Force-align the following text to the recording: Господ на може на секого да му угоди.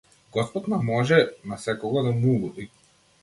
Господ 0.31 0.67
на 0.67 0.77
може 0.83 1.29
на 1.45 1.57
секого 1.57 2.03
да 2.03 2.11
му 2.11 2.35
угоди. 2.35 2.69